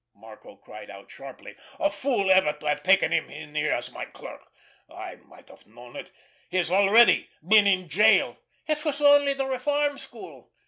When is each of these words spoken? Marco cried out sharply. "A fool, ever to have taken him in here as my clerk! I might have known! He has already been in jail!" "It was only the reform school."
Marco 0.15 0.55
cried 0.55 0.89
out 0.89 1.11
sharply. 1.11 1.55
"A 1.79 1.91
fool, 1.91 2.31
ever 2.31 2.53
to 2.53 2.65
have 2.67 2.81
taken 2.81 3.11
him 3.11 3.29
in 3.29 3.53
here 3.53 3.71
as 3.71 3.91
my 3.91 4.03
clerk! 4.03 4.51
I 4.89 5.17
might 5.27 5.49
have 5.49 5.67
known! 5.67 5.93
He 6.49 6.57
has 6.57 6.71
already 6.71 7.29
been 7.47 7.67
in 7.67 7.87
jail!" 7.87 8.39
"It 8.65 8.83
was 8.83 8.99
only 8.99 9.35
the 9.35 9.45
reform 9.45 9.99
school." 9.99 10.51